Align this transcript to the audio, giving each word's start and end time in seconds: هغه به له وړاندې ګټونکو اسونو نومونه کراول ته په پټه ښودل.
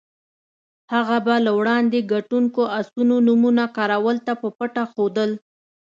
هغه 0.93 1.17
به 1.25 1.35
له 1.45 1.51
وړاندې 1.59 2.07
ګټونکو 2.13 2.61
اسونو 2.79 3.15
نومونه 3.27 3.63
کراول 3.77 4.17
ته 4.25 4.33
په 4.41 4.47
پټه 4.57 4.83
ښودل. 4.91 5.31